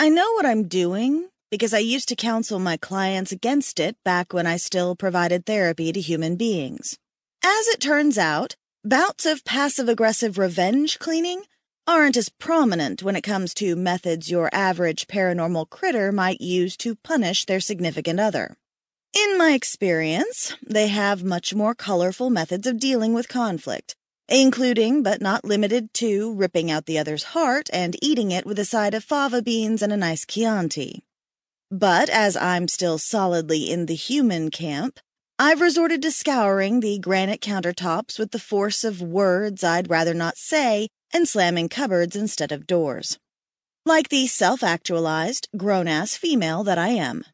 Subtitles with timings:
[0.00, 4.32] I know what I'm doing because I used to counsel my clients against it back
[4.32, 6.96] when I still provided therapy to human beings.
[7.44, 11.42] As it turns out, bouts of passive aggressive revenge cleaning
[11.86, 16.96] aren't as prominent when it comes to methods your average paranormal critter might use to
[17.04, 18.56] punish their significant other.
[19.12, 23.96] In my experience, they have much more colorful methods of dealing with conflict,
[24.30, 28.64] including but not limited to ripping out the other's heart and eating it with a
[28.64, 31.02] side of fava beans and a nice Chianti.
[31.70, 35.00] But as I'm still solidly in the human camp,
[35.38, 40.36] I've resorted to scouring the granite countertops with the force of words I'd rather not
[40.36, 43.18] say and slamming cupboards instead of doors.
[43.86, 47.24] Like the self actualized, grown ass female that I am.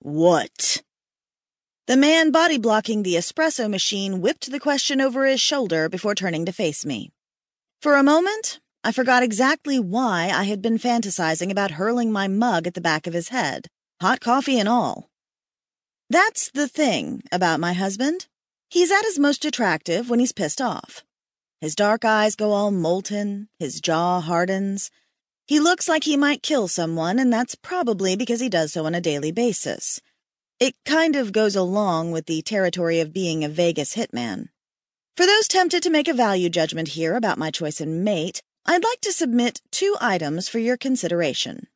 [0.00, 0.82] What?
[1.86, 6.44] The man body blocking the espresso machine whipped the question over his shoulder before turning
[6.46, 7.10] to face me.
[7.80, 12.66] For a moment, I forgot exactly why I had been fantasizing about hurling my mug
[12.66, 13.66] at the back of his head,
[14.00, 15.10] hot coffee and all.
[16.08, 18.26] That's the thing about my husband.
[18.68, 21.04] He's at his most attractive when he's pissed off.
[21.60, 24.90] His dark eyes go all molten, his jaw hardens.
[25.46, 28.94] He looks like he might kill someone, and that's probably because he does so on
[28.94, 30.00] a daily basis.
[30.60, 34.50] It kind of goes along with the territory of being a Vegas hitman.
[35.16, 38.84] For those tempted to make a value judgment here about my choice in mate, I'd
[38.84, 41.66] like to submit two items for your consideration.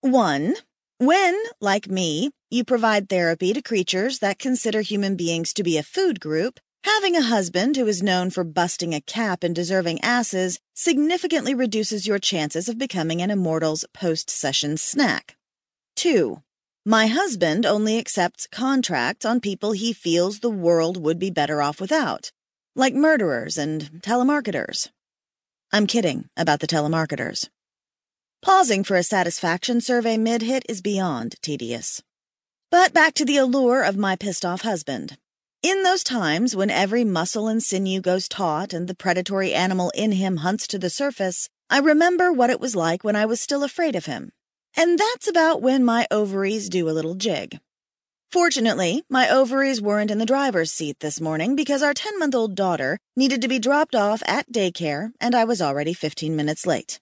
[0.00, 0.54] One,
[0.96, 5.82] when, like me, you provide therapy to creatures that consider human beings to be a
[5.82, 10.60] food group, Having a husband who is known for busting a cap and deserving asses
[10.74, 15.38] significantly reduces your chances of becoming an immortal's post session snack.
[15.96, 16.42] 2.
[16.86, 21.80] My husband only accepts contracts on people he feels the world would be better off
[21.80, 22.30] without,
[22.76, 24.90] like murderers and telemarketers.
[25.72, 27.48] I'm kidding about the telemarketers.
[28.42, 32.02] Pausing for a satisfaction survey mid hit is beyond tedious.
[32.70, 35.16] But back to the allure of my pissed off husband.
[35.62, 40.12] In those times when every muscle and sinew goes taut and the predatory animal in
[40.12, 43.64] him hunts to the surface, I remember what it was like when I was still
[43.64, 44.32] afraid of him.
[44.76, 47.60] And that's about when my ovaries do a little jig.
[48.32, 52.56] Fortunately, my ovaries weren't in the driver's seat this morning because our 10 month old
[52.56, 56.98] daughter needed to be dropped off at daycare and I was already 15 minutes late.